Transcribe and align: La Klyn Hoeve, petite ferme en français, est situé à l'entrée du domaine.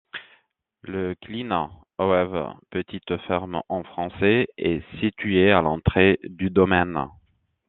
La 0.83 1.13
Klyn 1.13 1.69
Hoeve, 1.99 2.55
petite 2.71 3.15
ferme 3.27 3.61
en 3.69 3.83
français, 3.83 4.47
est 4.57 4.81
situé 4.99 5.51
à 5.51 5.61
l'entrée 5.61 6.19
du 6.23 6.49
domaine. 6.49 7.07